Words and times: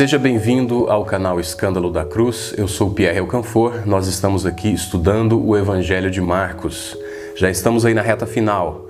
Seja 0.00 0.18
bem-vindo 0.18 0.86
ao 0.88 1.04
canal 1.04 1.38
Escândalo 1.38 1.92
da 1.92 2.06
Cruz. 2.06 2.54
Eu 2.56 2.66
sou 2.66 2.88
Pierre 2.88 3.18
Elcanfor. 3.18 3.86
Nós 3.86 4.06
estamos 4.06 4.46
aqui 4.46 4.72
estudando 4.72 5.38
o 5.46 5.54
Evangelho 5.54 6.10
de 6.10 6.22
Marcos. 6.22 6.96
Já 7.36 7.50
estamos 7.50 7.84
aí 7.84 7.92
na 7.92 8.00
reta 8.00 8.24
final. 8.24 8.86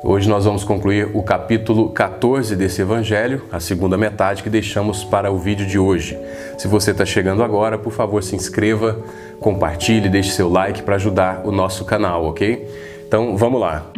Hoje 0.00 0.28
nós 0.28 0.44
vamos 0.44 0.62
concluir 0.62 1.10
o 1.12 1.24
capítulo 1.24 1.88
14 1.88 2.54
desse 2.54 2.80
evangelho, 2.80 3.42
a 3.50 3.58
segunda 3.58 3.98
metade 3.98 4.44
que 4.44 4.48
deixamos 4.48 5.02
para 5.02 5.28
o 5.28 5.38
vídeo 5.38 5.66
de 5.66 5.76
hoje. 5.76 6.16
Se 6.56 6.68
você 6.68 6.92
está 6.92 7.04
chegando 7.04 7.42
agora, 7.42 7.76
por 7.76 7.92
favor, 7.92 8.22
se 8.22 8.36
inscreva, 8.36 9.02
compartilhe, 9.40 10.08
deixe 10.08 10.30
seu 10.30 10.48
like 10.48 10.84
para 10.84 10.94
ajudar 10.94 11.42
o 11.44 11.50
nosso 11.50 11.84
canal, 11.84 12.26
ok? 12.26 12.64
Então 13.08 13.36
vamos 13.36 13.60
lá. 13.60 13.90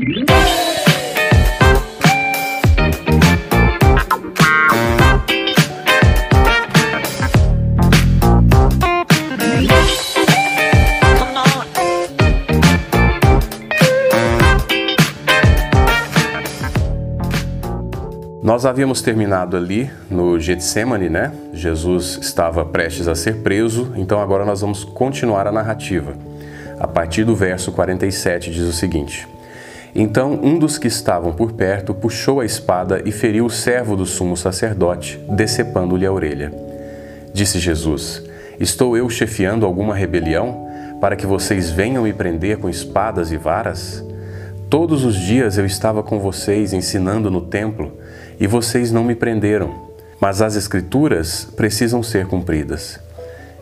Nós 18.57 18.65
havíamos 18.65 19.03
terminado 19.03 19.55
ali 19.55 19.91
no 20.11 20.41
Getsemane, 20.41 21.11
né? 21.11 21.31
Jesus 21.53 22.19
estava 22.23 22.65
prestes 22.65 23.07
a 23.07 23.15
ser 23.15 23.43
preso, 23.43 23.93
então 23.97 24.19
agora 24.19 24.47
nós 24.47 24.63
vamos 24.63 24.83
continuar 24.83 25.47
a 25.47 25.53
narrativa. 25.53 26.15
A 26.81 26.87
partir 26.87 27.23
do 27.25 27.37
verso 27.37 27.71
47 27.71 28.51
diz 28.51 28.63
o 28.63 28.73
seguinte: 28.73 29.29
Então 29.95 30.41
um 30.43 30.59
dos 30.59 30.79
que 30.79 30.89
estavam 30.89 31.35
por 31.35 31.53
perto 31.53 31.93
puxou 31.93 32.41
a 32.41 32.47
espada 32.47 33.03
e 33.05 33.13
feriu 33.13 33.45
o 33.45 33.51
servo 33.51 33.95
do 33.95 34.07
sumo 34.07 34.39
sacerdote, 34.39 35.21
decepando-lhe 35.29 36.07
a 36.07 36.13
orelha. 36.13 36.51
Disse 37.35 37.59
Jesus: 37.59 38.23
Estou 38.59 38.97
eu 38.97 39.11
chefiando 39.11 39.67
alguma 39.67 39.95
rebelião 39.95 40.67
para 40.99 41.15
que 41.15 41.27
vocês 41.27 41.69
venham 41.69 42.05
me 42.05 42.13
prender 42.15 42.57
com 42.57 42.71
espadas 42.71 43.31
e 43.31 43.37
varas? 43.37 44.03
Todos 44.71 45.05
os 45.05 45.15
dias 45.15 45.59
eu 45.59 45.67
estava 45.67 46.03
com 46.03 46.19
vocês 46.19 46.73
ensinando 46.73 47.31
no 47.31 47.43
templo 47.43 47.93
e 48.39 48.47
vocês 48.47 48.93
não 48.93 49.05
me 49.05 49.15
prenderam. 49.15 49.87
Mas 50.21 50.41
as 50.41 50.57
Escrituras 50.57 51.45
precisam 51.57 52.03
ser 52.03 52.27
cumpridas. 52.27 52.99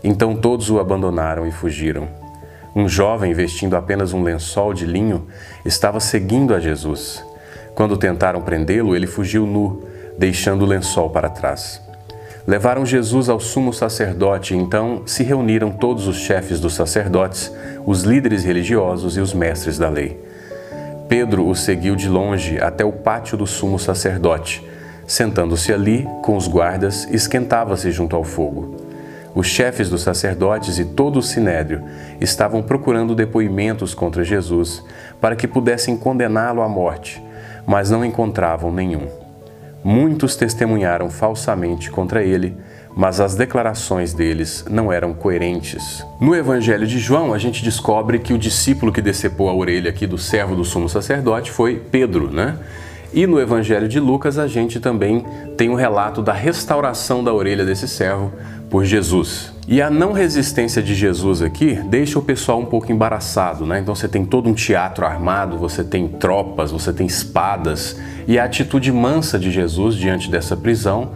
Então 0.03 0.37
todos 0.37 0.71
o 0.71 0.79
abandonaram 0.79 1.47
e 1.47 1.53
fugiram. 1.53 2.09
Um 2.77 2.89
jovem 2.89 3.33
vestindo 3.33 3.77
apenas 3.77 4.13
um 4.13 4.23
lençol 4.23 4.75
de 4.75 4.85
linho 4.85 5.27
estava 5.65 6.01
seguindo 6.01 6.55
a 6.55 6.61
Jesus. 6.61 7.25
Quando 7.75 7.97
tentaram 7.97 8.43
prendê-lo, 8.43 8.95
ele 8.95 9.07
fugiu 9.07 9.47
nu, 9.47 9.85
deixando 10.19 10.63
o 10.63 10.67
lençol 10.67 11.11
para 11.11 11.29
trás. 11.29 11.81
Levaram 12.47 12.85
Jesus 12.85 13.31
ao 13.31 13.41
sumo 13.41 13.73
sacerdote 13.73 14.55
então 14.55 15.03
se 15.07 15.23
reuniram 15.23 15.71
todos 15.71 16.07
os 16.07 16.17
chefes 16.17 16.61
dos 16.61 16.75
sacerdotes, 16.75 17.51
os 17.87 18.03
líderes 18.03 18.45
religiosos 18.45 19.17
e 19.17 19.21
os 19.21 19.33
mestres 19.33 19.79
da 19.79 19.89
lei. 19.89 20.23
Pedro 21.09 21.47
o 21.47 21.55
seguiu 21.55 21.95
de 21.95 22.09
longe 22.09 22.59
até 22.59 22.85
o 22.85 22.93
pátio 22.93 23.37
do 23.37 23.47
sumo 23.47 23.79
sacerdote. 23.79 24.67
Sentando-se 25.07 25.73
ali, 25.73 26.09
com 26.23 26.37
os 26.37 26.49
guardas, 26.49 27.07
esquentava-se 27.11 27.91
junto 27.91 28.17
ao 28.17 28.25
fogo. 28.25 28.77
Os 29.35 29.47
chefes 29.47 29.91
dos 29.91 30.03
sacerdotes 30.03 30.79
e 30.79 30.85
todo 30.85 31.19
o 31.19 31.23
sinédrio 31.23 31.83
estavam 32.21 32.63
procurando 32.63 33.15
depoimentos 33.15 33.93
contra 33.93 34.25
Jesus 34.25 34.83
para 35.21 35.37
que 35.37 35.49
pudessem 35.49 35.97
condená-lo 35.97 36.63
à 36.63 36.69
morte, 36.69 37.23
mas 37.67 37.91
não 37.91 38.05
encontravam 38.05 38.73
nenhum. 38.73 39.07
Muitos 39.83 40.37
testemunharam 40.37 41.11
falsamente 41.11 41.91
contra 41.91 42.23
ele, 42.23 42.57
mas 42.97 43.21
as 43.21 43.35
declarações 43.35 44.13
deles 44.13 44.65
não 44.71 44.93
eram 44.93 45.13
coerentes. 45.13 46.05
No 46.21 46.35
Evangelho 46.35 46.87
de 46.87 46.99
João, 46.99 47.35
a 47.35 47.39
gente 47.39 47.63
descobre 47.63 48.19
que 48.19 48.33
o 48.33 48.39
discípulo 48.39 48.93
que 48.93 49.03
decepou 49.03 49.49
a 49.49 49.55
orelha 49.55 49.91
aqui 49.91 50.07
do 50.07 50.17
servo 50.17 50.55
do 50.55 50.65
sumo 50.65 50.89
sacerdote 50.89 51.51
foi 51.51 51.77
Pedro, 51.91 52.31
né? 52.31 52.57
E 53.13 53.27
no 53.27 53.41
Evangelho 53.41 53.89
de 53.89 54.01
Lucas, 54.01 54.39
a 54.39 54.47
gente 54.49 54.81
também 54.81 55.25
tem 55.57 55.69
um 55.69 55.75
relato 55.75 56.21
da 56.21 56.33
restauração 56.33 57.23
da 57.23 57.33
orelha 57.33 57.65
desse 57.65 57.87
servo 57.87 58.33
por 58.69 58.85
Jesus. 58.85 59.53
E 59.69 59.81
a 59.81 59.89
não 59.89 60.13
resistência 60.13 60.83
de 60.83 60.95
Jesus 60.95 61.41
aqui 61.41 61.75
deixa 61.87 62.19
o 62.19 62.23
pessoal 62.23 62.59
um 62.59 62.67
pouco 62.67 62.91
embaraçado, 62.91 63.65
né? 63.65 63.79
Então 63.79 63.95
você 63.95 64.09
tem 64.09 64.27
todo 64.27 64.49
um 64.49 64.53
teatro 64.53 65.07
armado, 65.07 65.57
você 65.57 65.85
tem 65.85 66.09
tropas, 66.09 66.73
você 66.73 66.93
tem 66.93 67.07
espadas, 67.07 67.97
e 68.27 68.39
a 68.39 68.45
atitude 68.45 68.91
mansa 68.91 69.39
de 69.39 69.51
Jesus 69.51 69.95
diante 69.95 70.29
dessa 70.29 70.57
prisão 70.57 71.13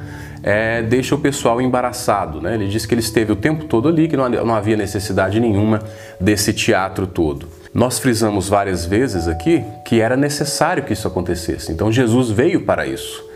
é, 0.48 0.80
deixa 0.80 1.14
o 1.14 1.18
pessoal 1.18 1.60
embaraçado. 1.60 2.40
Né? 2.40 2.54
Ele 2.54 2.68
diz 2.68 2.86
que 2.86 2.94
ele 2.94 3.02
esteve 3.02 3.30
o 3.30 3.36
tempo 3.36 3.64
todo 3.64 3.86
ali, 3.86 4.08
que 4.08 4.16
não, 4.16 4.26
não 4.30 4.54
havia 4.54 4.78
necessidade 4.78 5.38
nenhuma 5.38 5.82
desse 6.18 6.54
teatro 6.54 7.06
todo. 7.06 7.46
Nós 7.74 7.98
frisamos 7.98 8.48
várias 8.48 8.86
vezes 8.86 9.28
aqui 9.28 9.62
que 9.84 10.00
era 10.00 10.16
necessário 10.16 10.84
que 10.84 10.94
isso 10.94 11.06
acontecesse. 11.06 11.70
Então 11.70 11.92
Jesus 11.92 12.30
veio 12.30 12.62
para 12.62 12.86
isso. 12.86 13.28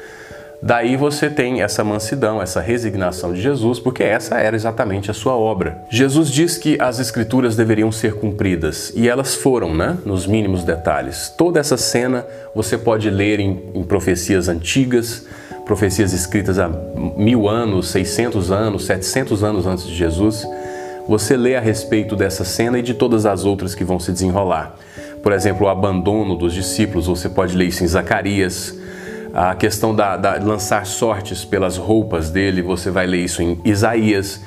Daí 0.63 0.97
você 0.97 1.29
tem 1.29 1.61
essa 1.61 1.85
mansidão, 1.85 2.41
essa 2.41 2.63
resignação 2.63 3.35
de 3.35 3.43
Jesus, 3.43 3.79
porque 3.79 4.03
essa 4.03 4.39
era 4.39 4.57
exatamente 4.57 5.11
a 5.11 5.15
sua 5.15 5.35
obra. 5.35 5.83
Jesus 5.91 6.31
diz 6.31 6.57
que 6.57 6.79
as 6.81 6.99
escrituras 6.99 7.57
deveriam 7.57 7.93
ser 7.93 8.15
cumpridas 8.15 8.91
e 8.97 9.07
elas 9.07 9.35
foram, 9.35 9.75
né? 9.75 9.99
Nos 10.07 10.27
mínimos 10.27 10.65
detalhes. 10.65 11.29
Toda 11.37 11.61
essa 11.61 11.77
cena 11.77 12.25
você 12.55 12.79
pode 12.79 13.11
ler 13.11 13.39
em, 13.39 13.61
em 13.75 13.83
profecias 13.83 14.49
antigas, 14.49 15.27
profecias 15.65 16.13
escritas 16.13 16.59
há 16.59 16.69
mil 17.17 17.49
anos, 17.49 17.89
600 17.89 18.51
anos, 18.51 18.85
700 18.85 19.45
anos 19.45 19.67
antes 19.67 19.87
de 19.87 19.95
Jesus, 19.95 20.47
você 21.07 21.37
lê 21.37 21.57
a 21.57 21.61
respeito 21.61 22.15
dessa 22.15 22.45
cena 22.45 22.79
e 22.79 22.83
de 22.83 22.95
todas 22.95 23.27
as 23.27 23.45
outras 23.45 23.75
que 23.75 23.85
vão 23.85 23.99
se 23.99 24.13
desenrolar. 24.13 24.77
Por 25.23 25.33
exemplo, 25.33 25.67
o 25.67 25.69
abandono 25.69 26.37
dos 26.37 26.53
discípulos, 26.53 27.07
você 27.07 27.29
pode 27.29 27.57
ler 27.57 27.67
isso 27.67 27.85
em 27.85 27.87
Zacarias. 27.87 28.77
A 29.33 29.55
questão 29.55 29.95
da, 29.95 30.17
da 30.17 30.35
lançar 30.35 30.85
sortes 30.85 31.45
pelas 31.45 31.77
roupas 31.77 32.31
dele, 32.31 32.61
você 32.61 32.91
vai 32.91 33.07
ler 33.07 33.25
isso 33.25 33.43
em 33.43 33.61
Isaías. 33.65 34.41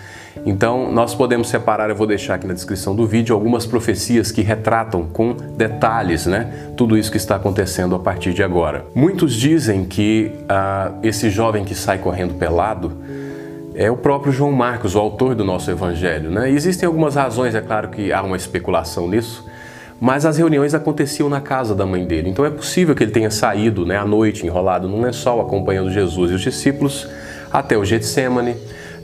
Então, 0.45 0.91
nós 0.91 1.15
podemos 1.15 1.49
separar, 1.49 1.89
eu 1.89 1.95
vou 1.95 2.05
deixar 2.05 2.35
aqui 2.35 2.45
na 2.45 2.53
descrição 2.53 2.95
do 2.95 3.07
vídeo, 3.07 3.33
algumas 3.33 3.65
profecias 3.65 4.31
que 4.31 4.43
retratam 4.43 5.03
com 5.07 5.33
detalhes 5.33 6.27
né, 6.27 6.69
tudo 6.77 6.95
isso 6.95 7.09
que 7.09 7.17
está 7.17 7.35
acontecendo 7.35 7.95
a 7.95 7.99
partir 7.99 8.31
de 8.31 8.43
agora. 8.43 8.85
Muitos 8.93 9.33
dizem 9.33 9.85
que 9.85 10.31
ah, 10.47 10.91
esse 11.01 11.31
jovem 11.31 11.65
que 11.65 11.73
sai 11.73 11.97
correndo 11.97 12.35
pelado 12.35 12.91
é 13.73 13.89
o 13.89 13.97
próprio 13.97 14.31
João 14.31 14.51
Marcos, 14.51 14.93
o 14.93 14.99
autor 14.99 15.33
do 15.33 15.43
nosso 15.43 15.71
evangelho. 15.71 16.29
Né? 16.29 16.51
Existem 16.51 16.85
algumas 16.85 17.15
razões, 17.15 17.55
é 17.55 17.61
claro 17.61 17.89
que 17.89 18.13
há 18.13 18.21
uma 18.21 18.37
especulação 18.37 19.09
nisso, 19.09 19.43
mas 19.99 20.27
as 20.27 20.37
reuniões 20.37 20.75
aconteciam 20.75 21.27
na 21.27 21.41
casa 21.41 21.73
da 21.73 21.87
mãe 21.87 22.05
dele. 22.05 22.29
Então 22.29 22.45
é 22.45 22.51
possível 22.51 22.93
que 22.93 23.03
ele 23.03 23.11
tenha 23.11 23.31
saído 23.31 23.83
né, 23.83 23.97
à 23.97 24.05
noite, 24.05 24.45
enrolado 24.45 24.87
num 24.87 25.01
lençol, 25.01 25.41
acompanhando 25.41 25.89
Jesus 25.89 26.29
e 26.29 26.35
os 26.35 26.41
discípulos 26.41 27.09
até 27.51 27.75
o 27.75 27.83
Getsemane 27.83 28.55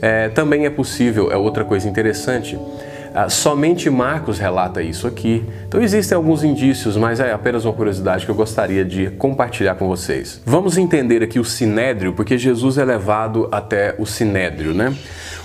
é, 0.02 0.28
também 0.28 0.66
é 0.66 0.70
possível, 0.70 1.30
é 1.30 1.36
outra 1.36 1.64
coisa 1.64 1.88
interessante, 1.88 2.58
ah, 3.14 3.28
somente 3.28 3.90
Marcos 3.90 4.38
relata 4.38 4.82
isso 4.82 5.06
aqui. 5.06 5.44
Então 5.68 5.80
existem 5.82 6.16
alguns 6.16 6.42
indícios, 6.42 6.96
mas 6.96 7.20
é 7.20 7.30
apenas 7.32 7.64
uma 7.64 7.72
curiosidade 7.72 8.24
que 8.24 8.30
eu 8.30 8.34
gostaria 8.34 8.84
de 8.84 9.10
compartilhar 9.10 9.74
com 9.74 9.86
vocês. 9.86 10.40
Vamos 10.46 10.78
entender 10.78 11.22
aqui 11.22 11.38
o 11.38 11.44
sinédrio, 11.44 12.14
porque 12.14 12.38
Jesus 12.38 12.78
é 12.78 12.84
levado 12.84 13.48
até 13.52 13.94
o 13.98 14.06
sinédrio, 14.06 14.72
né? 14.74 14.94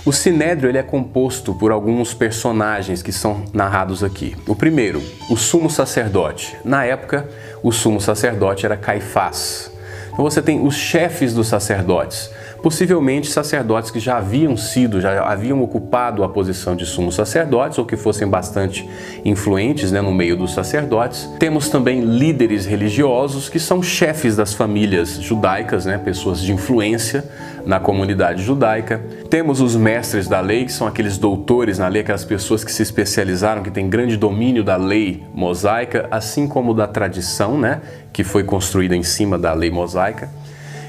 O 0.04 0.12
sinédrio 0.12 0.70
ele 0.70 0.78
é 0.78 0.82
composto 0.82 1.54
por 1.54 1.70
alguns 1.70 2.14
personagens 2.14 3.02
que 3.02 3.12
são 3.12 3.44
narrados 3.52 4.02
aqui. 4.02 4.34
O 4.46 4.56
primeiro, 4.56 5.02
o 5.28 5.36
sumo 5.36 5.68
sacerdote. 5.68 6.56
Na 6.64 6.84
época, 6.84 7.28
o 7.62 7.70
sumo 7.70 8.00
sacerdote 8.00 8.64
era 8.64 8.76
Caifás. 8.76 9.70
Então 10.10 10.24
você 10.24 10.40
tem 10.40 10.66
os 10.66 10.74
chefes 10.74 11.34
dos 11.34 11.46
sacerdotes 11.46 12.30
possivelmente 12.62 13.30
sacerdotes 13.30 13.90
que 13.90 14.00
já 14.00 14.18
haviam 14.18 14.56
sido, 14.56 15.00
já 15.00 15.24
haviam 15.24 15.62
ocupado 15.62 16.24
a 16.24 16.28
posição 16.28 16.74
de 16.74 16.84
sumos 16.84 17.14
sacerdotes 17.14 17.78
ou 17.78 17.84
que 17.84 17.96
fossem 17.96 18.28
bastante 18.28 18.88
influentes 19.24 19.92
né, 19.92 20.00
no 20.00 20.12
meio 20.12 20.36
dos 20.36 20.52
sacerdotes. 20.52 21.28
Temos 21.38 21.68
também 21.68 22.00
líderes 22.00 22.66
religiosos 22.66 23.48
que 23.48 23.58
são 23.58 23.82
chefes 23.82 24.36
das 24.36 24.54
famílias 24.54 25.20
judaicas, 25.20 25.86
né, 25.86 25.98
pessoas 25.98 26.40
de 26.40 26.52
influência 26.52 27.24
na 27.64 27.78
comunidade 27.78 28.42
judaica. 28.42 29.00
Temos 29.28 29.60
os 29.60 29.76
mestres 29.76 30.26
da 30.26 30.40
lei, 30.40 30.64
que 30.64 30.72
são 30.72 30.86
aqueles 30.86 31.18
doutores 31.18 31.78
na 31.78 31.86
lei, 31.86 32.02
aquelas 32.02 32.24
pessoas 32.24 32.64
que 32.64 32.72
se 32.72 32.82
especializaram, 32.82 33.62
que 33.62 33.70
têm 33.70 33.88
grande 33.88 34.16
domínio 34.16 34.64
da 34.64 34.76
lei 34.76 35.22
mosaica, 35.34 36.08
assim 36.10 36.48
como 36.48 36.72
da 36.72 36.86
tradição, 36.86 37.58
né, 37.58 37.80
que 38.12 38.24
foi 38.24 38.42
construída 38.42 38.96
em 38.96 39.02
cima 39.02 39.38
da 39.38 39.52
lei 39.52 39.70
mosaica. 39.70 40.30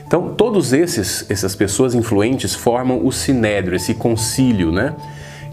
Então, 0.09 0.33
todos 0.33 0.73
esses 0.73 1.29
essas 1.29 1.55
pessoas 1.55 1.93
influentes 1.93 2.55
formam 2.55 3.05
o 3.05 3.11
sinédrio, 3.11 3.75
esse 3.75 3.93
concílio, 3.93 4.71
né, 4.71 4.95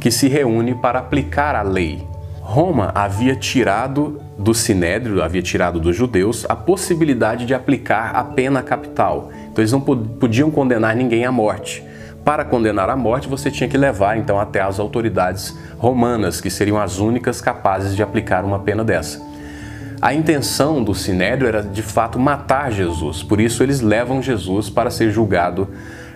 que 0.00 0.10
se 0.10 0.28
reúne 0.28 0.74
para 0.74 0.98
aplicar 0.98 1.54
a 1.54 1.60
lei. 1.60 2.02
Roma 2.40 2.90
havia 2.94 3.36
tirado 3.36 4.18
do 4.38 4.54
sinédrio, 4.54 5.22
havia 5.22 5.42
tirado 5.42 5.78
dos 5.78 5.94
judeus 5.94 6.46
a 6.48 6.56
possibilidade 6.56 7.44
de 7.44 7.52
aplicar 7.52 8.16
a 8.16 8.24
pena 8.24 8.62
capital. 8.62 9.30
Então 9.52 9.60
eles 9.60 9.72
não 9.72 9.80
podiam 9.82 10.50
condenar 10.50 10.96
ninguém 10.96 11.26
à 11.26 11.30
morte. 11.30 11.84
para 12.24 12.42
condenar 12.42 12.88
à 12.88 12.96
morte, 12.96 13.28
você 13.28 13.50
tinha 13.50 13.68
que 13.68 13.76
levar 13.76 14.16
então 14.16 14.40
até 14.40 14.60
as 14.60 14.80
autoridades 14.80 15.54
romanas, 15.76 16.40
que 16.40 16.48
seriam 16.48 16.80
as 16.80 16.98
únicas 16.98 17.42
capazes 17.42 17.94
de 17.94 18.02
aplicar 18.02 18.42
uma 18.42 18.58
pena 18.58 18.82
dessa. 18.82 19.20
A 20.00 20.12
intenção 20.12 20.84
do 20.84 20.94
sinédrio 20.94 21.48
era 21.48 21.62
de 21.62 21.82
fato 21.82 22.18
matar 22.18 22.70
Jesus, 22.70 23.22
por 23.22 23.40
isso 23.40 23.62
eles 23.62 23.80
levam 23.80 24.22
Jesus 24.22 24.68
para 24.68 24.90
ser 24.90 25.10
julgado 25.10 25.62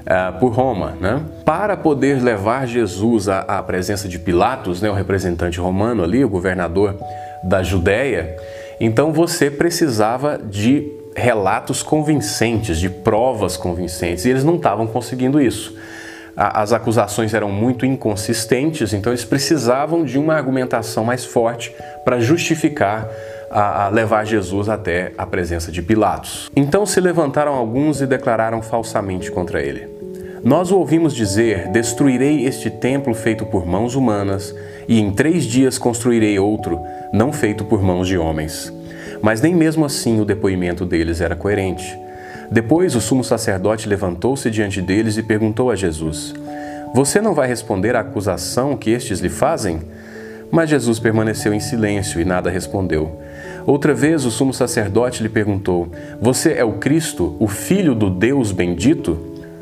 uh, 0.01 0.39
por 0.39 0.53
Roma. 0.53 0.97
Né? 1.01 1.23
Para 1.45 1.77
poder 1.77 2.23
levar 2.23 2.67
Jesus 2.67 3.29
à, 3.29 3.41
à 3.41 3.63
presença 3.63 4.09
de 4.09 4.19
Pilatos, 4.19 4.83
né, 4.83 4.91
o 4.91 4.95
representante 4.95 5.59
romano 5.59 6.03
ali, 6.03 6.25
o 6.25 6.29
governador 6.29 6.97
da 7.43 7.63
Judéia, 7.63 8.37
então 8.79 9.13
você 9.13 9.51
precisava 9.51 10.39
de 10.39 10.91
relatos 11.17 11.83
convincentes, 11.83 12.79
de 12.79 12.89
provas 12.89 13.57
convincentes, 13.57 14.25
e 14.25 14.31
eles 14.31 14.45
não 14.45 14.57
estavam 14.57 14.87
conseguindo 14.87 15.41
isso. 15.41 15.77
As 16.37 16.73
acusações 16.73 17.35
eram 17.35 17.51
muito 17.51 17.85
inconsistentes, 17.85 18.95
então 18.95 19.13
eles 19.13 19.25
precisavam 19.25 20.05
de 20.05 20.19
uma 20.19 20.35
argumentação 20.35 21.05
mais 21.05 21.25
forte 21.25 21.75
para 22.05 22.21
justificar 22.21 23.07
a, 23.51 23.89
levar 23.89 24.25
Jesus 24.25 24.69
até 24.69 25.13
a 25.19 25.27
presença 25.27 25.73
de 25.73 25.83
Pilatos. 25.83 26.51
Então 26.55 26.87
se 26.87 27.01
levantaram 27.01 27.53
alguns 27.53 28.01
e 28.01 28.07
declararam 28.07 28.63
falsamente 28.63 29.31
contra 29.31 29.61
ele. 29.61 29.89
Nós 30.43 30.71
o 30.71 30.79
ouvimos 30.79 31.15
dizer: 31.15 31.69
Destruirei 31.69 32.47
este 32.47 32.71
templo 32.71 33.13
feito 33.13 33.45
por 33.45 33.67
mãos 33.67 33.95
humanas, 33.95 34.55
e 34.89 35.01
em 35.01 35.11
três 35.11 35.45
dias 35.45 35.77
construirei 35.77 36.39
outro, 36.39 36.81
não 37.13 37.33
feito 37.33 37.65
por 37.65 37.83
mãos 37.83 38.07
de 38.07 38.17
homens. 38.17 38.73
Mas 39.21 39.43
nem 39.43 39.55
mesmo 39.55 39.85
assim 39.85 40.21
o 40.21 40.25
depoimento 40.25 40.87
deles 40.87 41.21
era 41.21 41.37
coerente. 41.37 41.99
Depois 42.51 42.97
o 42.97 43.01
sumo 43.01 43.23
sacerdote 43.23 43.89
levantou-se 43.89 44.51
diante 44.51 44.81
deles 44.81 45.17
e 45.19 45.23
perguntou 45.23 45.71
a 45.71 45.77
Jesus: 45.77 46.35
Você 46.95 47.21
não 47.21 47.35
vai 47.35 47.47
responder 47.47 47.95
à 47.95 48.01
acusação 48.01 48.77
que 48.77 48.91
estes 48.91 49.21
lhe 49.21 49.29
fazem? 49.29 49.81
Mas 50.51 50.69
Jesus 50.69 50.99
permaneceu 50.99 51.55
em 51.55 51.61
silêncio 51.61 52.21
e 52.21 52.25
nada 52.25 52.51
respondeu. 52.51 53.21
Outra 53.67 53.95
vez 53.95 54.25
o 54.25 54.31
sumo 54.31 54.53
sacerdote 54.53 55.23
lhe 55.23 55.29
perguntou: 55.29 55.89
Você 56.21 56.55
é 56.55 56.65
o 56.65 56.75
Cristo, 56.75 57.37
o 57.39 57.47
Filho 57.47 57.95
do 57.95 58.11
Deus 58.11 58.51
bendito? 58.51 59.19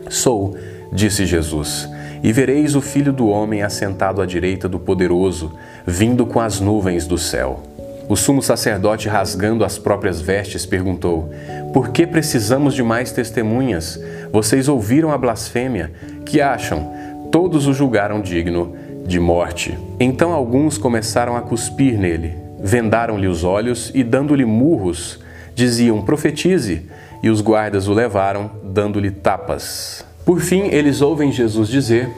Sou, 0.09 0.57
disse 0.93 1.27
Jesus. 1.27 1.89
E 2.23 2.33
vereis 2.33 2.75
o 2.75 2.81
Filho 2.81 3.13
do 3.13 3.29
Homem 3.29 3.63
assentado 3.63 4.23
à 4.23 4.27
direita 4.27 4.69
do 4.69 4.79
Poderoso, 4.79 5.53
vindo 5.87 6.27
com 6.27 6.41
as 6.41 6.61
nuvens 6.61 7.07
do 7.07 7.19
céu. 7.19 7.63
O 8.09 8.17
sumo 8.17 8.41
sacerdote, 8.43 9.09
rasgando 9.09 9.65
as 9.65 9.79
próprias 9.79 10.21
vestes, 10.21 10.65
perguntou: 10.65 11.31
Por 11.75 11.91
que 11.91 12.07
precisamos 12.07 12.73
de 12.75 12.83
mais 12.83 13.13
testemunhas? 13.13 14.03
Vocês 14.33 14.69
ouviram 14.69 15.13
a 15.13 15.19
blasfêmia? 15.19 15.93
Que 16.25 16.41
acham? 16.41 16.91
Todos 17.31 17.67
o 17.67 17.75
julgaram 17.75 18.23
digno 18.23 18.75
de 19.09 19.19
morte. 19.19 19.77
Então 19.99 20.33
alguns 20.33 20.77
começaram 20.77 21.35
a 21.35 21.41
cuspir 21.41 21.99
nele, 21.99 22.35
vendaram-lhe 22.61 23.27
os 23.27 23.43
olhos 23.43 23.91
e, 23.95 24.05
dando-lhe 24.05 24.45
murros, 24.45 25.19
diziam: 25.55 26.03
Profetize! 26.03 26.83
E 27.21 27.31
os 27.31 27.41
guardas 27.41 27.89
o 27.89 27.93
levaram, 27.93 28.51
dando-lhe 28.63 29.11
tapas. 29.11 30.05
Por 30.25 30.41
fim, 30.41 30.69
eles 30.69 31.01
ouvem 31.01 31.33
Jesus 31.33 31.69
dizer 31.69 32.09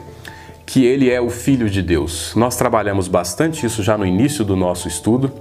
que 0.63 0.85
ele 0.85 1.09
é 1.09 1.19
o 1.19 1.29
Filho 1.29 1.67
de 1.67 1.81
Deus. 1.81 2.33
Nós 2.35 2.55
trabalhamos 2.55 3.07
bastante 3.07 3.65
isso 3.65 3.81
já 3.81 3.97
no 3.97 4.05
início 4.05 4.45
do 4.45 4.55
nosso 4.55 4.87
estudo. 4.87 5.31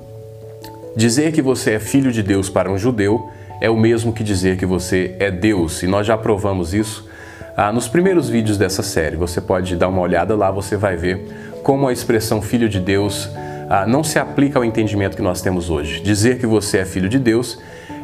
Dizer 0.97 1.33
que 1.33 1.43
você 1.43 1.73
é 1.73 1.79
filho 1.81 2.11
de 2.11 2.23
Deus 2.23 2.49
para 2.49 2.71
um 2.71 2.79
judeu 2.79 3.29
é 3.61 3.69
o 3.69 3.77
mesmo 3.77 4.13
que 4.15 4.25
dizer 4.25 4.57
que 4.57 4.65
você 4.65 5.15
é 5.19 5.31
Deus, 5.31 5.83
e 5.83 5.87
nós 5.87 6.07
já 6.07 6.17
provamos 6.17 6.73
isso 6.73 7.10
ah, 7.57 7.73
nos 7.73 7.89
primeiros 7.89 8.29
vídeos 8.29 8.57
dessa 8.57 8.83
série. 8.83 9.17
Você 9.17 9.41
pode 9.41 9.77
dar 9.77 9.89
uma 9.89 10.01
olhada 10.01 10.35
lá, 10.37 10.51
você 10.51 10.77
vai 10.77 10.97
ver 10.97 11.61
como 11.63 11.89
a 11.89 11.93
expressão 11.93 12.41
filho 12.41 12.69
de 12.69 12.81
Deus 12.81 13.31
ah, 13.69 13.87
não 13.87 14.03
se 14.03 14.19
aplica 14.19 14.59
ao 14.59 14.65
entendimento 14.65 15.17
que 15.17 15.23
nós 15.23 15.41
temos 15.41 15.71
hoje. 15.71 16.01
Dizer 16.01 16.39
que 16.39 16.47
você 16.47 16.79
é 16.79 16.85
filho 16.85 17.09
de 17.09 17.19
Deus 17.19 17.59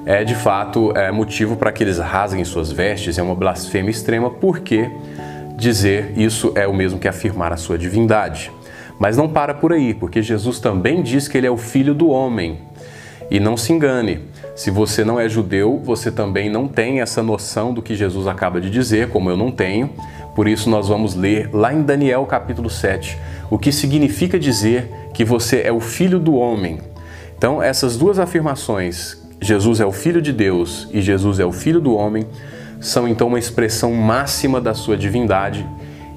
é 0.07 0.23
de 0.23 0.37
fato 0.37 0.97
é, 0.97 1.11
motivo 1.11 1.57
para 1.57 1.73
que 1.73 1.83
eles 1.83 1.99
rasguem 1.99 2.45
suas 2.45 2.71
vestes, 2.71 3.19
é 3.19 3.23
uma 3.23 3.35
blasfêmia 3.35 3.91
extrema, 3.91 4.31
porque 4.31 4.89
dizer 5.57 6.13
isso 6.17 6.53
é 6.55 6.65
o 6.65 6.73
mesmo 6.73 7.01
que 7.01 7.09
afirmar 7.09 7.53
a 7.53 7.57
sua 7.57 7.77
divindade. 7.77 8.53
Mas 9.01 9.17
não 9.17 9.29
para 9.29 9.53
por 9.53 9.73
aí, 9.73 9.93
porque 9.93 10.23
Jesus 10.23 10.61
também 10.61 11.03
diz 11.03 11.27
que 11.27 11.37
ele 11.37 11.47
é 11.47 11.51
o 11.51 11.57
filho 11.57 11.93
do 11.93 12.09
homem. 12.09 12.61
E 13.31 13.41
não 13.41 13.57
se 13.57 13.73
engane, 13.73 14.21
se 14.55 14.71
você 14.71 15.05
não 15.05 15.19
é 15.19 15.29
judeu, 15.29 15.81
você 15.85 16.11
também 16.11 16.49
não 16.49 16.69
tem 16.69 17.01
essa 17.01 17.23
noção 17.23 17.75
do 17.75 17.83
que 17.83 17.95
Jesus 17.95 18.27
acaba 18.27 18.61
de 18.61 18.71
dizer, 18.71 19.11
como 19.11 19.29
eu 19.29 19.37
não 19.37 19.51
tenho. 19.51 19.91
Por 20.35 20.47
isso, 20.47 20.71
nós 20.71 20.89
vamos 20.89 21.15
ler 21.15 21.51
lá 21.53 21.73
em 21.73 21.83
Daniel 21.83 22.25
capítulo 22.27 22.71
7 22.71 23.19
o 23.51 23.59
que 23.59 23.73
significa 23.73 24.39
dizer 24.39 24.91
que 25.15 25.25
você 25.25 25.63
é 25.63 25.73
o 25.73 25.81
filho 25.81 26.19
do 26.19 26.35
homem. 26.35 26.79
Então, 27.37 27.63
essas 27.63 27.97
duas 27.97 28.19
afirmações, 28.19 29.23
Jesus 29.41 29.81
é 29.81 29.87
o 29.87 29.93
filho 29.93 30.21
de 30.21 30.33
Deus 30.33 30.89
e 30.93 31.01
Jesus 31.01 31.39
é 31.39 31.45
o 31.45 31.53
filho 31.53 31.81
do 31.81 31.95
homem, 31.95 32.27
são 32.81 33.07
então 33.07 33.29
uma 33.29 33.39
expressão 33.39 33.93
máxima 33.93 34.61
da 34.61 34.75
sua 34.75 34.97
divindade. 34.97 35.67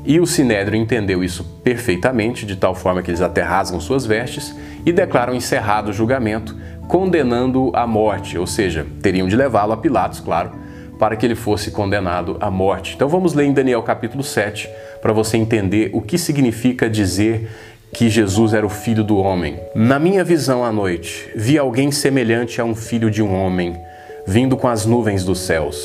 E 0.05 0.19
o 0.19 0.25
Sinédrio 0.25 0.79
entendeu 0.79 1.23
isso 1.23 1.43
perfeitamente, 1.63 2.45
de 2.45 2.55
tal 2.55 2.73
forma 2.73 3.01
que 3.01 3.11
eles 3.11 3.21
até 3.21 3.41
rasgam 3.41 3.79
suas 3.79 4.05
vestes 4.05 4.55
e 4.85 4.91
declaram 4.91 5.35
encerrado 5.35 5.89
o 5.89 5.93
julgamento, 5.93 6.55
condenando 6.89 7.69
à 7.75 7.85
morte, 7.85 8.35
ou 8.35 8.47
seja, 8.47 8.83
teriam 8.99 9.27
de 9.27 9.35
levá-lo 9.35 9.73
a 9.73 9.77
Pilatos, 9.77 10.19
claro, 10.19 10.53
para 10.97 11.15
que 11.15 11.23
ele 11.23 11.35
fosse 11.35 11.69
condenado 11.69 12.35
à 12.41 12.49
morte. 12.49 12.95
Então 12.95 13.07
vamos 13.07 13.35
ler 13.35 13.45
em 13.45 13.53
Daniel 13.53 13.83
capítulo 13.83 14.23
7 14.23 14.67
para 14.99 15.13
você 15.13 15.37
entender 15.37 15.91
o 15.93 16.01
que 16.01 16.17
significa 16.17 16.89
dizer 16.89 17.47
que 17.93 18.09
Jesus 18.09 18.55
era 18.55 18.65
o 18.65 18.69
filho 18.69 19.03
do 19.03 19.17
homem. 19.17 19.59
Na 19.75 19.99
minha 19.99 20.23
visão 20.23 20.65
à 20.65 20.71
noite, 20.71 21.29
vi 21.35 21.59
alguém 21.59 21.91
semelhante 21.91 22.59
a 22.59 22.65
um 22.65 22.73
filho 22.73 23.11
de 23.11 23.21
um 23.21 23.35
homem, 23.35 23.79
vindo 24.25 24.57
com 24.57 24.67
as 24.67 24.87
nuvens 24.87 25.23
dos 25.23 25.41
céus. 25.41 25.77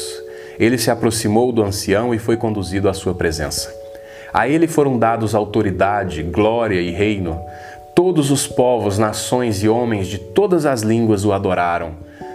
Ele 0.59 0.79
se 0.79 0.91
aproximou 0.91 1.53
do 1.53 1.63
ancião 1.63 2.15
e 2.15 2.19
foi 2.19 2.39
conduzido 2.39 2.89
à 2.89 2.95
sua 2.95 3.15
presença. 3.15 3.71
A 4.33 4.49
ele 4.49 4.67
foram 4.67 4.99
dados 4.99 5.35
autoridade, 5.35 6.23
glória 6.23 6.81
e 6.81 6.91
reino 6.91 7.39
Todos 7.95 8.33
os 8.33 8.47
povos, 8.47 8.99
nações 8.99 9.63
e 9.63 9.69
homens 9.69 10.09
de 10.09 10.19
todas 10.19 10.67
as 10.67 10.83
línguas 10.83 11.25
o 11.25 11.33
adoraram. 11.33 11.93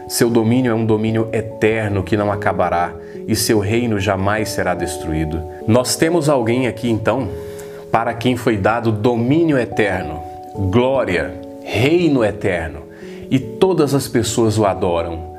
Seu 0.08 0.30
domínio 0.30 0.72
é 0.72 0.74
um 0.74 0.86
domínio 0.86 1.28
eterno 1.34 2.02
que 2.02 2.16
não 2.16 2.32
acabará 2.32 2.94
e 3.28 3.36
seu 3.36 3.60
reino 3.60 4.00
jamais 4.00 4.50
será 4.50 4.74
destruído. 4.74 5.44
Nós 5.68 5.98
temos 5.98 6.30
alguém 6.30 6.66
aqui 6.66 6.90
então 6.90 7.28
para 7.92 8.14
quem 8.14 8.38
foi 8.38 8.56
dado 8.56 8.92
domínio 8.92 9.58
eterno, 9.58 10.24
glória, 10.56 11.34
reino 11.64 12.24
eterno 12.24 12.84
e 13.30 13.38
todas 13.38 13.94
as 13.94 14.08
pessoas 14.08 14.58
o 14.58 14.66
adoram. 14.66 15.36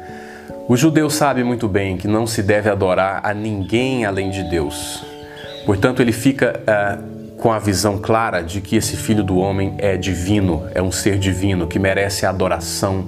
O 0.69 0.77
judeu 0.77 1.09
sabe 1.09 1.43
muito 1.43 1.67
bem 1.67 1.97
que 1.97 2.07
não 2.07 2.27
se 2.27 2.43
deve 2.43 2.69
adorar 2.69 3.21
a 3.25 3.33
ninguém 3.33 4.05
além 4.05 4.31
de 4.31 4.45
Deus. 4.45 5.03
Portanto, 5.65 6.01
ele 6.01 6.13
fica 6.13 6.61
uh, 6.61 7.20
com 7.41 7.51
a 7.51 7.59
visão 7.59 7.97
clara 7.97 8.43
de 8.43 8.61
que 8.61 8.77
esse 8.77 8.97
filho 8.97 9.25
do 9.25 9.39
homem 9.39 9.75
é 9.79 9.97
divino, 9.97 10.65
é 10.75 10.83
um 10.83 10.93
ser 10.93 11.19
divino 11.19 11.67
que 11.67 11.79
merece 11.79 12.27
a 12.27 12.29
adoração, 12.29 13.07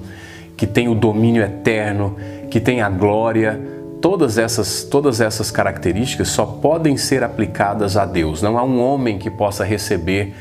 que 0.57 0.65
tem 0.65 0.87
o 0.89 0.95
domínio 0.95 1.43
eterno, 1.43 2.17
que 2.49 2.59
tem 2.59 2.81
a 2.81 2.89
glória. 2.89 3.61
Todas 4.01 4.39
essas, 4.39 4.83
todas 4.83 5.21
essas 5.21 5.51
características 5.51 6.29
só 6.29 6.45
podem 6.45 6.97
ser 6.97 7.23
aplicadas 7.23 7.95
a 7.95 8.05
Deus. 8.05 8.41
Não 8.41 8.57
há 8.57 8.63
um 8.63 8.81
homem 8.81 9.19
que 9.19 9.29
possa 9.29 9.63
receber 9.63 10.33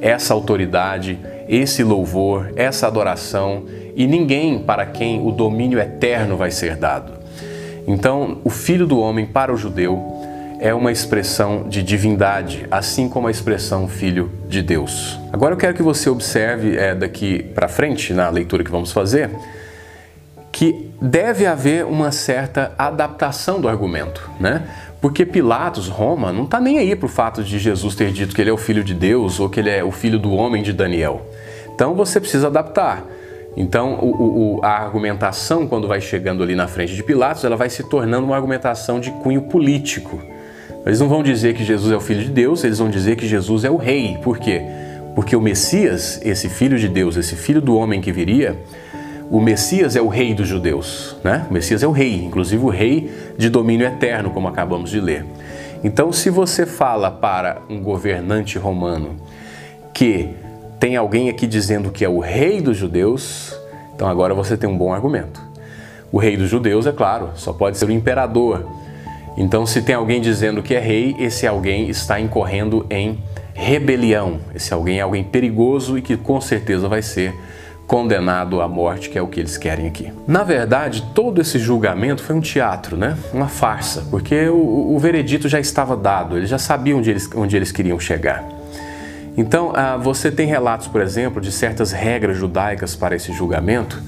essa 0.00 0.32
autoridade, 0.32 1.18
esse 1.48 1.82
louvor, 1.82 2.52
essa 2.54 2.86
adoração 2.86 3.64
e 3.96 4.06
ninguém 4.06 4.60
para 4.60 4.86
quem 4.86 5.20
o 5.26 5.32
domínio 5.32 5.80
eterno 5.80 6.36
vai 6.36 6.52
ser 6.52 6.76
dado. 6.76 7.12
Então, 7.86 8.38
o 8.44 8.50
filho 8.50 8.86
do 8.86 9.00
homem 9.00 9.26
para 9.26 9.52
o 9.52 9.56
judeu 9.56 10.19
é 10.60 10.74
uma 10.74 10.92
expressão 10.92 11.66
de 11.66 11.82
divindade, 11.82 12.66
assim 12.70 13.08
como 13.08 13.26
a 13.26 13.30
expressão 13.30 13.88
filho 13.88 14.30
de 14.46 14.62
Deus. 14.62 15.18
Agora 15.32 15.54
eu 15.54 15.58
quero 15.58 15.74
que 15.74 15.82
você 15.82 16.10
observe 16.10 16.76
é, 16.76 16.94
daqui 16.94 17.42
para 17.42 17.66
frente, 17.66 18.12
na 18.12 18.28
leitura 18.28 18.62
que 18.62 18.70
vamos 18.70 18.92
fazer, 18.92 19.30
que 20.52 20.90
deve 21.00 21.46
haver 21.46 21.86
uma 21.86 22.12
certa 22.12 22.72
adaptação 22.76 23.58
do 23.58 23.68
argumento, 23.68 24.30
né? 24.38 24.62
Porque 25.00 25.24
Pilatos, 25.24 25.88
Roma, 25.88 26.30
não 26.30 26.44
está 26.44 26.60
nem 26.60 26.78
aí 26.78 26.94
para 26.94 27.06
o 27.06 27.08
fato 27.08 27.42
de 27.42 27.58
Jesus 27.58 27.94
ter 27.94 28.12
dito 28.12 28.34
que 28.34 28.42
ele 28.42 28.50
é 28.50 28.52
o 28.52 28.58
filho 28.58 28.84
de 28.84 28.92
Deus 28.92 29.40
ou 29.40 29.48
que 29.48 29.58
ele 29.58 29.70
é 29.70 29.82
o 29.82 29.90
filho 29.90 30.18
do 30.18 30.30
homem 30.32 30.62
de 30.62 30.74
Daniel. 30.74 31.26
Então 31.74 31.94
você 31.94 32.20
precisa 32.20 32.48
adaptar. 32.48 33.02
Então, 33.56 33.94
o, 33.94 34.58
o, 34.58 34.60
a 34.62 34.68
argumentação, 34.68 35.66
quando 35.66 35.88
vai 35.88 36.00
chegando 36.02 36.42
ali 36.42 36.54
na 36.54 36.68
frente 36.68 36.94
de 36.94 37.02
Pilatos, 37.02 37.44
ela 37.44 37.56
vai 37.56 37.70
se 37.70 37.82
tornando 37.82 38.26
uma 38.26 38.36
argumentação 38.36 39.00
de 39.00 39.10
cunho 39.10 39.42
político. 39.42 40.22
Eles 40.84 40.98
não 40.98 41.08
vão 41.08 41.22
dizer 41.22 41.54
que 41.54 41.64
Jesus 41.64 41.92
é 41.92 41.96
o 41.96 42.00
Filho 42.00 42.22
de 42.22 42.30
Deus, 42.30 42.64
eles 42.64 42.78
vão 42.78 42.88
dizer 42.88 43.16
que 43.16 43.26
Jesus 43.26 43.64
é 43.64 43.70
o 43.70 43.76
Rei. 43.76 44.18
Por 44.22 44.38
quê? 44.38 44.62
Porque 45.14 45.36
o 45.36 45.40
Messias, 45.40 46.20
esse 46.24 46.48
Filho 46.48 46.78
de 46.78 46.88
Deus, 46.88 47.16
esse 47.16 47.36
Filho 47.36 47.60
do 47.60 47.76
homem 47.76 48.00
que 48.00 48.10
viria, 48.10 48.56
o 49.30 49.40
Messias 49.40 49.94
é 49.94 50.00
o 50.00 50.08
Rei 50.08 50.34
dos 50.34 50.48
judeus, 50.48 51.16
né? 51.22 51.46
O 51.48 51.52
Messias 51.52 51.82
é 51.82 51.86
o 51.86 51.92
Rei, 51.92 52.24
inclusive 52.24 52.64
o 52.64 52.68
Rei 52.68 53.10
de 53.36 53.48
domínio 53.48 53.86
eterno, 53.86 54.30
como 54.30 54.48
acabamos 54.48 54.90
de 54.90 55.00
ler. 55.00 55.24
Então, 55.82 56.12
se 56.12 56.28
você 56.28 56.66
fala 56.66 57.10
para 57.10 57.62
um 57.68 57.80
governante 57.82 58.58
romano 58.58 59.16
que 59.94 60.30
tem 60.78 60.96
alguém 60.96 61.28
aqui 61.28 61.46
dizendo 61.46 61.90
que 61.90 62.04
é 62.04 62.08
o 62.08 62.18
rei 62.20 62.60
dos 62.60 62.76
judeus, 62.76 63.54
então 63.94 64.08
agora 64.08 64.34
você 64.34 64.56
tem 64.56 64.68
um 64.68 64.76
bom 64.76 64.92
argumento. 64.92 65.40
O 66.10 66.18
rei 66.18 66.36
dos 66.36 66.48
judeus, 66.50 66.86
é 66.86 66.92
claro, 66.92 67.30
só 67.34 67.52
pode 67.52 67.78
ser 67.78 67.84
o 67.84 67.92
imperador. 67.92 68.66
Então, 69.36 69.64
se 69.64 69.82
tem 69.82 69.94
alguém 69.94 70.20
dizendo 70.20 70.62
que 70.62 70.74
é 70.74 70.80
rei, 70.80 71.16
esse 71.18 71.46
alguém 71.46 71.88
está 71.88 72.20
incorrendo 72.20 72.84
em 72.90 73.18
rebelião. 73.54 74.40
Esse 74.54 74.72
alguém 74.72 74.98
é 74.98 75.02
alguém 75.02 75.22
perigoso 75.22 75.96
e 75.98 76.02
que 76.02 76.16
com 76.16 76.40
certeza 76.40 76.88
vai 76.88 77.02
ser 77.02 77.34
condenado 77.86 78.60
à 78.60 78.68
morte, 78.68 79.10
que 79.10 79.18
é 79.18 79.22
o 79.22 79.26
que 79.26 79.40
eles 79.40 79.56
querem 79.58 79.88
aqui. 79.88 80.12
Na 80.26 80.44
verdade, 80.44 81.02
todo 81.12 81.40
esse 81.40 81.58
julgamento 81.58 82.22
foi 82.22 82.36
um 82.36 82.40
teatro, 82.40 82.96
né? 82.96 83.18
Uma 83.34 83.48
farsa, 83.48 84.06
porque 84.10 84.48
o, 84.48 84.94
o 84.94 84.98
veredito 84.98 85.48
já 85.48 85.58
estava 85.58 85.96
dado, 85.96 86.36
eles 86.36 86.48
já 86.48 86.58
sabiam 86.58 87.00
onde 87.00 87.10
eles, 87.10 87.28
onde 87.34 87.56
eles 87.56 87.72
queriam 87.72 87.98
chegar. 87.98 88.44
Então, 89.36 89.72
ah, 89.74 89.96
você 89.96 90.30
tem 90.30 90.46
relatos, 90.46 90.86
por 90.86 91.00
exemplo, 91.00 91.40
de 91.40 91.50
certas 91.50 91.90
regras 91.90 92.36
judaicas 92.36 92.94
para 92.94 93.16
esse 93.16 93.32
julgamento, 93.32 94.00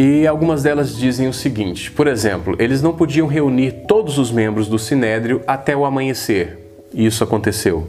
e 0.00 0.28
algumas 0.28 0.62
delas 0.62 0.96
dizem 0.96 1.26
o 1.26 1.32
seguinte: 1.32 1.90
por 1.90 2.06
exemplo, 2.06 2.54
eles 2.60 2.80
não 2.80 2.94
podiam 2.94 3.26
reunir 3.26 3.72
todos 3.88 4.16
os 4.16 4.30
membros 4.30 4.68
do 4.68 4.78
sinédrio 4.78 5.42
até 5.44 5.76
o 5.76 5.84
amanhecer. 5.84 6.56
Isso 6.94 7.24
aconteceu. 7.24 7.88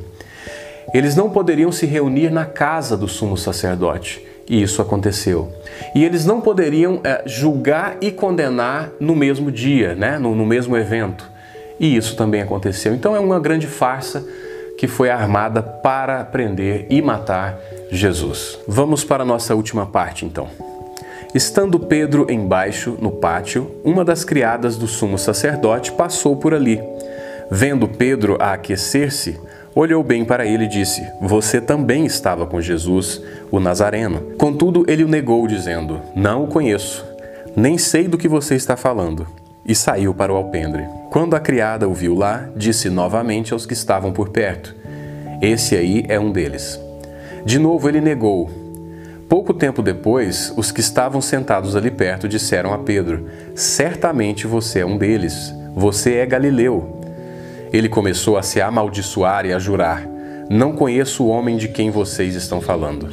Eles 0.92 1.16
não 1.16 1.30
poderiam 1.30 1.72
se 1.72 1.86
reunir 1.86 2.32
na 2.32 2.46
casa 2.46 2.98
do 2.98 3.08
sumo 3.08 3.38
sacerdote. 3.38 4.25
E 4.50 4.60
isso 4.63 4.82
aconteceu. 4.82 5.54
E 5.94 6.04
eles 6.04 6.25
não 6.25 6.42
poderiam 6.42 7.00
é, 7.04 7.22
julgar 7.28 7.98
e 8.01 8.12
condenar 8.12 8.89
no 9.00 9.16
mesmo 9.16 9.51
dia, 9.51 9.94
né? 9.94 10.18
no, 10.18 10.34
no 10.34 10.44
mesmo 10.44 10.75
evento. 10.75 11.30
E 11.80 11.96
isso 11.96 12.16
também 12.16 12.42
aconteceu. 12.42 12.96
Então 12.96 13.16
é 13.16 13.20
uma 13.20 13.39
grande 13.39 13.68
farsa 13.68 14.25
que 14.75 14.88
foi 14.88 15.12
armada 15.12 15.62
para 15.62 16.24
prender 16.24 16.88
e 16.89 17.00
matar 17.00 17.60
Jesus. 17.92 18.58
Vamos 18.68 19.04
para 19.04 19.22
a 19.22 19.25
nossa 19.25 19.54
última 19.54 19.86
parte 19.86 20.25
então. 20.25 20.68
Estando 21.33 21.79
Pedro 21.79 22.25
embaixo, 22.27 22.98
no 23.00 23.12
pátio, 23.12 23.69
uma 23.83 24.03
das 24.03 24.24
criadas 24.24 24.77
do 24.77 24.88
sumo 24.88 25.15
sacerdote 25.15 25.91
passou 25.91 26.36
por 26.36 26.55
ali. 26.55 26.81
Vendo 27.51 27.88
Pedro 27.88 28.36
a 28.39 28.53
aquecer-se, 28.53 29.39
olhou 29.75 30.03
bem 30.03 30.25
para 30.25 30.43
ele 30.43 30.63
e 30.63 30.67
disse: 30.67 31.07
Você 31.21 31.62
também 31.62 32.03
estava 32.03 32.48
com 32.48 32.59
Jesus, 32.59 33.21
o 33.51 33.59
Nazareno. 33.59 34.21
Contudo, 34.39 34.83
ele 34.88 35.03
o 35.03 35.07
negou, 35.07 35.45
dizendo: 35.45 36.01
Não 36.15 36.45
o 36.45 36.48
conheço, 36.48 37.05
nem 37.55 37.77
sei 37.77 38.07
do 38.07 38.17
que 38.17 38.27
você 38.27 38.55
está 38.55 38.75
falando. 38.75 39.27
E 39.63 39.75
saiu 39.75 40.15
para 40.15 40.33
o 40.33 40.36
alpendre. 40.36 40.88
Quando 41.12 41.36
a 41.36 41.39
criada 41.39 41.88
o 41.88 41.93
viu 41.93 42.15
lá, 42.15 42.50
disse 42.55 42.89
novamente 42.89 43.53
aos 43.53 43.67
que 43.67 43.74
estavam 43.74 44.12
por 44.12 44.29
perto: 44.29 44.75
Esse 45.39 45.75
aí 45.75 46.05
é 46.09 46.19
um 46.19 46.31
deles. 46.31 46.79
De 47.45 47.59
novo 47.59 47.88
ele 47.88 48.01
negou. 48.01 48.68
Pouco 49.29 49.53
tempo 49.53 49.83
depois, 49.83 50.51
os 50.57 50.71
que 50.71 50.79
estavam 50.79 51.21
sentados 51.21 51.75
ali 51.75 51.91
perto 51.91 52.27
disseram 52.27 52.74
a 52.74 52.79
Pedro: 52.79 53.27
Certamente 53.53 54.48
você 54.48 54.79
é 54.79 54.86
um 54.86 54.98
deles. 54.98 55.53
Você 55.75 56.15
é 56.15 56.25
Galileu. 56.25 57.00
Ele 57.71 57.88
começou 57.88 58.39
a 58.39 58.41
se 58.41 58.59
amaldiçoar 58.59 59.45
e 59.45 59.53
a 59.53 59.59
jurar: 59.59 60.03
Não 60.50 60.71
conheço 60.71 61.24
o 61.24 61.27
homem 61.27 61.57
de 61.57 61.67
quem 61.67 61.91
vocês 61.91 62.33
estão 62.33 62.59
falando. 62.59 63.07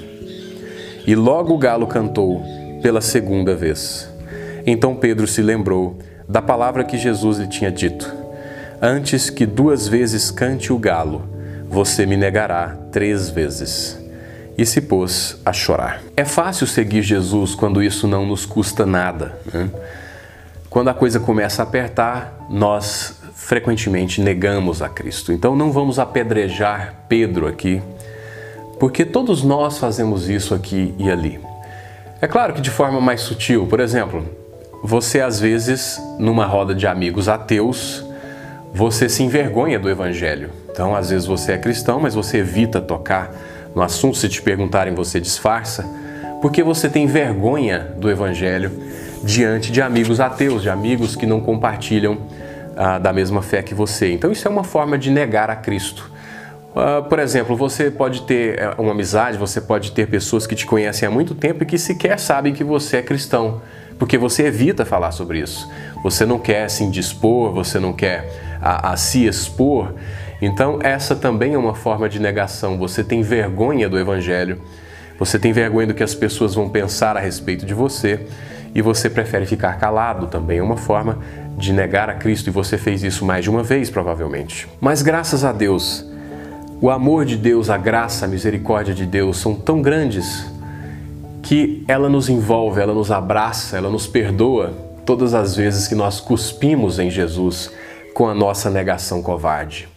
E 1.07 1.15
logo 1.15 1.53
o 1.53 1.59
galo 1.59 1.87
cantou 1.87 2.43
pela 2.81 3.03
segunda 3.03 3.55
vez. 3.55 4.11
Então 4.67 4.97
Pedro 4.97 5.27
se 5.27 5.43
lembrou 5.43 5.99
da 6.27 6.41
palavra 6.41 6.83
que 6.83 6.97
Jesus 6.97 7.37
lhe 7.37 7.47
tinha 7.47 7.71
dito: 7.71 8.11
Antes 8.81 9.29
que 9.29 9.45
duas 9.45 9.87
vezes 9.87 10.31
cante 10.31 10.73
o 10.73 10.79
galo, 10.79 11.29
você 11.69 12.07
me 12.07 12.17
negará 12.17 12.75
três 12.91 13.29
vezes 13.29 14.06
e 14.57 14.65
se 14.65 14.81
pôs 14.81 15.41
a 15.45 15.53
chorar. 15.53 16.03
É 16.17 16.25
fácil 16.25 16.67
seguir 16.67 17.03
Jesus 17.03 17.55
quando 17.55 17.83
isso 17.83 18.07
não 18.09 18.25
nos 18.25 18.47
custa 18.47 18.87
nada. 18.87 19.39
Né? 19.53 19.71
Quando 20.71 20.89
a 20.89 20.95
coisa 20.95 21.21
começa 21.21 21.63
a 21.63 21.65
apertar, 21.65 22.47
nós 22.49 23.21
frequentemente 23.35 24.21
negamos 24.21 24.83
a 24.83 24.89
Cristo. 24.89 25.33
Então 25.33 25.55
não 25.55 25.71
vamos 25.71 25.99
apedrejar 25.99 26.95
Pedro 27.09 27.47
aqui, 27.47 27.83
porque 28.81 29.05
todos 29.05 29.43
nós 29.43 29.79
fazemos 29.79 30.29
isso 30.29 30.55
aqui 30.55 30.95
e 30.99 31.11
ali. 31.11 31.39
É 32.21 32.27
claro 32.27 32.55
que 32.55 32.61
de 32.61 32.71
forma 32.71 33.01
mais 33.01 33.21
sutil, 33.21 33.67
por 33.67 33.79
exemplo, 33.79 34.25
você 34.83 35.21
às 35.21 35.39
vezes, 35.39 36.01
numa 36.19 36.47
roda 36.47 36.75
de 36.75 36.87
amigos 36.87 37.29
ateus, 37.29 38.05
você 38.73 39.09
se 39.09 39.23
envergonha 39.23 39.79
do 39.79 39.89
evangelho. 39.89 40.51
Então, 40.71 40.95
às 40.95 41.11
vezes 41.11 41.27
você 41.27 41.53
é 41.53 41.59
cristão, 41.59 42.01
mas 42.01 42.15
você 42.15 42.39
evita 42.39 42.81
tocar 42.81 43.35
no 43.77 43.83
assunto, 43.83 44.17
se 44.17 44.27
te 44.27 44.41
perguntarem, 44.41 44.95
você 44.95 45.21
disfarça, 45.21 45.85
porque 46.41 46.63
você 46.63 46.89
tem 46.89 47.07
vergonha 47.07 47.95
do 47.99 48.11
Evangelho 48.11 48.73
diante 49.23 49.71
de 49.71 49.83
amigos 49.83 50.19
ateus, 50.19 50.63
de 50.63 50.71
amigos 50.71 51.15
que 51.15 51.27
não 51.27 51.43
compartilham 51.43 52.17
ah, 52.75 52.99
da 52.99 53.13
mesma 53.13 53.43
fé 53.43 53.63
que 53.63 53.75
você. 53.75 54.11
Então, 54.11 54.33
isso 54.33 54.49
é 54.49 54.51
uma 54.51 54.65
forma 54.65 54.97
de 54.97 55.11
negar 55.11 55.51
a 55.51 55.57
Cristo. 55.57 56.11
Uh, 56.75 57.07
por 57.07 57.19
exemplo, 57.19 57.55
você 57.55 57.91
pode 57.91 58.23
ter 58.23 58.59
eh, 58.59 58.75
uma 58.77 58.93
amizade, 58.93 59.39
você 59.39 59.63
pode 59.63 59.93
ter 59.93 60.07
pessoas 60.09 60.47
que 60.47 60.55
te 60.55 60.67
conhecem 60.67 61.09
há 61.09 61.11
muito 61.11 61.35
tempo 61.35 61.63
e 61.63 61.67
que 61.67 61.79
sequer 61.79 62.19
sabem 62.19 62.53
que 62.53 62.63
você 62.63 62.99
é 62.99 63.03
cristão, 63.03 63.63
porque 63.99 64.19
você 64.19 64.45
evita 64.45 64.85
falar 64.85 65.11
sobre 65.13 65.39
isso. 65.39 65.67
Você 66.03 66.27
não 66.27 66.39
quer 66.39 66.69
se 66.69 66.85
indispor, 66.85 67.51
você 67.51 67.79
não 67.79 67.95
quer 67.95 68.59
a, 68.61 68.93
a 68.93 68.97
se 68.99 69.27
expor. 69.27 69.95
Então, 70.41 70.79
essa 70.83 71.15
também 71.15 71.55
é 71.55 71.59
uma 71.59 71.75
forma 71.75 72.09
de 72.09 72.21
negação. 72.21 72.79
Você 72.79 73.03
tem 73.03 73.23
vergonha 73.23 73.89
do 73.89 73.99
Evangelho, 73.99 74.61
você 75.19 75.39
tem 75.39 75.53
vergonha 75.53 75.87
do 75.87 75.95
que 75.95 76.03
as 76.03 76.15
pessoas 76.15 76.55
vão 76.55 76.69
pensar 76.69 77.17
a 77.17 77.21
respeito 77.21 77.65
de 77.65 77.73
você 77.73 78.27
e 78.75 78.83
você 78.83 79.09
prefere 79.09 79.47
ficar 79.47 79.79
calado. 79.79 80.27
Também 80.27 80.59
é 80.59 80.63
uma 80.63 80.77
forma 80.77 81.19
de 81.57 81.73
negar 81.73 82.11
a 82.11 82.15
Cristo 82.15 82.49
e 82.49 82.51
você 82.51 82.77
fez 82.77 83.03
isso 83.03 83.25
mais 83.25 83.45
de 83.45 83.51
uma 83.51 83.63
vez, 83.63 83.89
provavelmente. 83.89 84.69
Mas 84.81 85.01
graças 85.01 85.45
a 85.45 85.53
Deus, 85.53 86.05
o 86.81 86.91
amor 86.91 87.25
de 87.25 87.37
Deus, 87.37 87.71
a 87.71 87.79
graça, 87.79 88.27
a 88.27 88.29
misericórdia 88.29 88.95
de 88.95 89.07
Deus 89.07 89.39
são 89.39 89.55
tão 89.55 89.81
grandes 89.81 90.47
que 91.43 91.83
ela 91.89 92.09
nos 92.09 92.29
envolve, 92.29 92.81
ela 92.81 92.93
nos 92.93 93.11
abraça, 93.11 93.79
ela 93.79 93.89
nos 93.89 94.07
perdoa 94.07 94.75
todas 95.07 95.33
as 95.33 95.57
vezes 95.57 95.89
que 95.89 95.95
nós 95.95 96.21
cuspimos 96.21 96.99
em 96.99 97.09
Jesus 97.09 97.73
com 98.13 98.29
a 98.29 98.35
nossa 98.35 98.69
negação 98.69 99.23
covarde. 99.23 99.89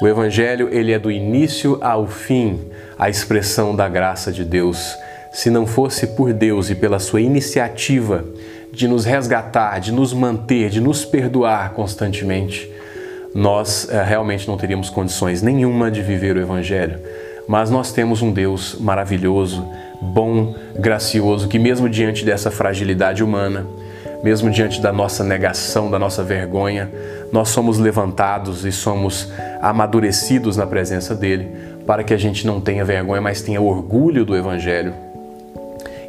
O 0.00 0.06
evangelho, 0.06 0.68
ele 0.70 0.92
é 0.92 0.98
do 0.98 1.10
início 1.10 1.78
ao 1.80 2.06
fim 2.06 2.60
a 2.96 3.10
expressão 3.10 3.74
da 3.74 3.88
graça 3.88 4.30
de 4.30 4.44
Deus. 4.44 4.96
Se 5.32 5.50
não 5.50 5.66
fosse 5.66 6.06
por 6.06 6.32
Deus 6.32 6.70
e 6.70 6.76
pela 6.76 7.00
sua 7.00 7.20
iniciativa 7.20 8.24
de 8.72 8.86
nos 8.86 9.04
resgatar, 9.04 9.80
de 9.80 9.90
nos 9.90 10.12
manter, 10.12 10.70
de 10.70 10.80
nos 10.80 11.04
perdoar 11.04 11.72
constantemente, 11.72 12.70
nós 13.34 13.88
é, 13.90 14.02
realmente 14.04 14.46
não 14.46 14.56
teríamos 14.56 14.88
condições 14.88 15.42
nenhuma 15.42 15.90
de 15.90 16.00
viver 16.00 16.36
o 16.36 16.40
evangelho. 16.40 17.00
Mas 17.48 17.68
nós 17.68 17.90
temos 17.90 18.22
um 18.22 18.30
Deus 18.30 18.76
maravilhoso, 18.78 19.66
bom, 20.00 20.54
gracioso, 20.78 21.48
que 21.48 21.58
mesmo 21.58 21.88
diante 21.88 22.24
dessa 22.24 22.52
fragilidade 22.52 23.24
humana, 23.24 23.66
mesmo 24.22 24.50
diante 24.50 24.80
da 24.80 24.92
nossa 24.92 25.24
negação, 25.24 25.90
da 25.90 25.98
nossa 25.98 26.22
vergonha, 26.22 26.90
nós 27.32 27.48
somos 27.50 27.78
levantados 27.78 28.64
e 28.64 28.72
somos 28.72 29.30
amadurecidos 29.60 30.56
na 30.56 30.66
presença 30.66 31.14
dele, 31.14 31.48
para 31.86 32.02
que 32.02 32.14
a 32.14 32.18
gente 32.18 32.46
não 32.46 32.60
tenha 32.60 32.84
vergonha, 32.84 33.20
mas 33.20 33.42
tenha 33.42 33.60
orgulho 33.60 34.24
do 34.24 34.36
Evangelho 34.36 35.08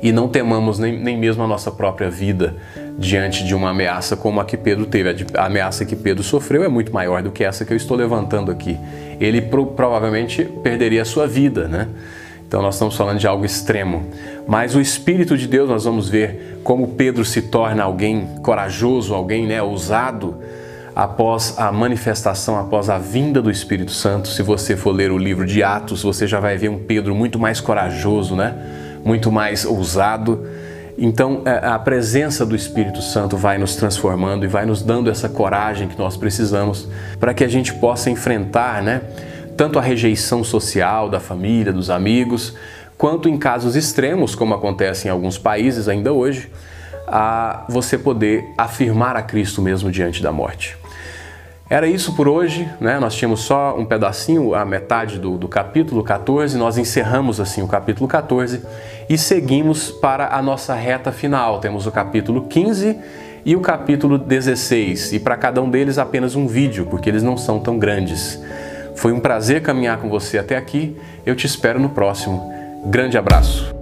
e 0.02 0.12
não 0.12 0.28
temamos 0.28 0.80
nem, 0.80 0.98
nem 0.98 1.18
mesmo 1.18 1.44
a 1.44 1.48
nossa 1.48 1.72
própria 1.72 2.10
vida 2.10 2.56
diante 2.98 3.44
de 3.44 3.54
uma 3.54 3.70
ameaça 3.70 4.16
como 4.16 4.40
a 4.40 4.46
que 4.46 4.58
Pedro 4.58 4.86
teve. 4.86 5.26
A 5.36 5.46
ameaça 5.46 5.86
que 5.86 5.96
Pedro 5.96 6.24
sofreu 6.24 6.64
é 6.64 6.68
muito 6.68 6.94
maior 6.94 7.22
do 7.22 7.32
que 7.32 7.44
essa 7.44 7.66
que 7.66 7.74
eu 7.74 7.78
estou 7.78 7.98
levantando 7.98 8.52
aqui. 8.52 8.78
Ele 9.20 9.42
pro, 9.42 9.68
provavelmente 9.68 10.44
perderia 10.64 11.02
a 11.02 11.06
sua 11.06 11.28
vida, 11.28 11.68
né? 11.68 11.88
Então 12.48 12.62
nós 12.62 12.76
estamos 12.76 12.96
falando 12.96 13.20
de 13.20 13.28
algo 13.28 13.46
extremo. 13.46 14.08
Mas 14.48 14.74
o 14.74 14.82
Espírito 14.82 15.38
de 15.38 15.48
Deus, 15.48 15.70
nós 15.70 15.84
vamos 15.84 16.10
ver 16.10 16.62
como 16.64 16.88
Pedro 16.90 17.24
se 17.24 17.44
torna 17.44 17.84
alguém 17.84 18.28
corajoso, 18.42 19.14
alguém 19.14 19.46
né, 19.46 19.62
ousado 19.62 20.38
após 21.00 21.58
a 21.58 21.72
manifestação, 21.72 22.60
após 22.60 22.90
a 22.90 22.98
vinda 22.98 23.42
do 23.42 23.50
Espírito 23.50 23.92
Santo. 23.92 24.28
Se 24.28 24.44
você 24.44 24.76
for 24.76 24.92
ler 24.92 25.14
o 25.14 25.18
livro 25.18 25.46
de 25.46 25.64
Atos, 25.64 26.04
você 26.04 26.28
já 26.28 26.42
vai 26.42 26.58
ver 26.58 26.68
um 26.68 26.78
Pedro 26.78 27.16
muito 27.16 27.40
mais 27.40 27.62
corajoso, 27.62 28.36
né? 28.36 28.54
muito 29.02 29.32
mais 29.32 29.64
ousado. 29.64 30.46
Então, 30.98 31.42
é, 31.46 31.66
a 31.66 31.80
presença 31.80 32.46
do 32.46 32.54
Espírito 32.54 33.02
Santo 33.02 33.38
vai 33.38 33.58
nos 33.58 33.78
transformando 33.78 34.44
e 34.44 34.48
vai 34.50 34.66
nos 34.66 34.82
dando 34.82 35.10
essa 35.10 35.30
coragem 35.30 35.88
que 35.88 35.98
nós 35.98 36.18
precisamos 36.18 36.90
para 37.18 37.34
que 37.34 37.46
a 37.46 37.48
gente 37.48 37.74
possa 37.76 38.10
enfrentar, 38.10 38.84
né? 38.84 39.02
tanto 39.56 39.80
a 39.80 39.82
rejeição 39.82 40.44
social 40.44 41.10
da 41.10 41.22
família, 41.22 41.72
dos 41.72 41.90
amigos, 41.90 42.58
quanto 42.98 43.30
em 43.30 43.38
casos 43.38 43.78
extremos, 43.78 44.36
como 44.36 44.54
acontece 44.54 45.08
em 45.08 45.12
alguns 45.12 45.38
países 45.38 45.88
ainda 45.88 46.12
hoje, 46.12 46.52
a 47.08 47.64
você 47.70 47.98
poder 47.98 48.44
afirmar 48.58 49.16
a 49.16 49.22
Cristo 49.22 49.62
mesmo 49.62 49.90
diante 49.90 50.22
da 50.22 50.34
morte. 50.34 50.79
Era 51.70 51.86
isso 51.86 52.16
por 52.16 52.28
hoje, 52.28 52.68
né? 52.82 53.00
Nós 53.00 53.14
tínhamos 53.14 53.42
só 53.42 53.78
um 53.78 53.86
pedacinho, 53.86 54.56
a 54.56 54.66
metade 54.66 55.20
do, 55.20 55.38
do, 55.38 55.48
capítulo 55.48 56.04
14, 56.04 56.58
nós 56.58 56.80
encerramos 56.80 57.40
assim 57.40 57.62
o 57.62 57.68
capítulo 57.68 58.08
14 58.08 58.64
e 59.08 59.16
seguimos 59.20 59.92
para 59.92 60.36
a 60.36 60.42
nossa 60.42 60.74
reta 60.74 61.12
final. 61.12 61.60
Temos 61.60 61.86
o 61.86 61.92
capítulo 61.92 62.48
15 62.48 62.98
e 63.46 63.56
o 63.56 63.62
capítulo 63.62 64.18
16, 64.18 65.14
e 65.14 65.20
para 65.20 65.38
cada 65.38 65.62
um 65.62 65.70
deles 65.70 65.98
apenas 65.98 66.36
um 66.36 66.48
vídeo, 66.48 66.88
porque 66.88 67.08
eles 67.08 67.24
não 67.24 67.38
são 67.38 67.60
tão 67.60 67.78
grandes. 67.78 68.42
Foi 68.96 69.14
um 69.14 69.20
prazer 69.20 69.62
caminhar 69.62 70.00
com 70.00 70.10
você 70.10 70.40
até 70.40 70.58
aqui, 70.58 70.98
eu 71.26 71.36
te 71.36 71.46
espero 71.46 71.80
no 71.80 71.90
próximo. 71.90 72.52
Grande 72.88 73.18
abraço! 73.18 73.79